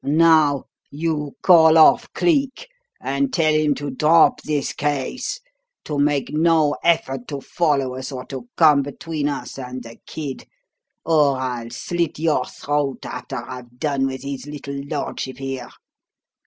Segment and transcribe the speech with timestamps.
[0.03, 2.67] Now, you call off Cleek
[2.99, 5.39] and tell him to drop this case
[5.85, 10.47] to make no effort to follow us or to come between us and the kid
[11.05, 15.69] or I'll slit your throat after I've done with his little lordship here.